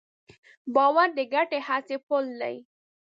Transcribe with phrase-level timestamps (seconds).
[0.73, 2.55] باور د ګډې هڅې پُل دی.